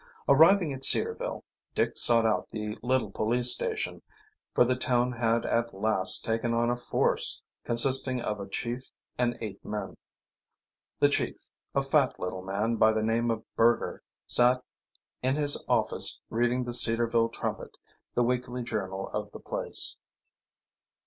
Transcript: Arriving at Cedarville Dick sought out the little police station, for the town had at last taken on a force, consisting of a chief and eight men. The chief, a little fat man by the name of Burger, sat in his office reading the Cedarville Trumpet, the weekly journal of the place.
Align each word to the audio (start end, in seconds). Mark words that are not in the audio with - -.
Arriving 0.27 0.73
at 0.73 0.83
Cedarville 0.83 1.43
Dick 1.75 1.95
sought 1.95 2.25
out 2.25 2.49
the 2.49 2.75
little 2.81 3.11
police 3.11 3.51
station, 3.53 4.01
for 4.51 4.65
the 4.65 4.75
town 4.75 5.11
had 5.11 5.45
at 5.45 5.75
last 5.75 6.25
taken 6.25 6.55
on 6.55 6.71
a 6.71 6.75
force, 6.75 7.43
consisting 7.65 8.19
of 8.19 8.39
a 8.39 8.49
chief 8.49 8.89
and 9.19 9.37
eight 9.41 9.63
men. 9.63 9.95
The 11.01 11.07
chief, 11.09 11.51
a 11.75 11.81
little 12.17 12.41
fat 12.47 12.47
man 12.59 12.77
by 12.77 12.93
the 12.93 13.03
name 13.03 13.29
of 13.29 13.43
Burger, 13.55 14.01
sat 14.25 14.63
in 15.21 15.35
his 15.35 15.63
office 15.67 16.19
reading 16.31 16.63
the 16.63 16.73
Cedarville 16.73 17.29
Trumpet, 17.29 17.77
the 18.15 18.23
weekly 18.23 18.63
journal 18.63 19.07
of 19.13 19.31
the 19.31 19.39
place. 19.39 19.97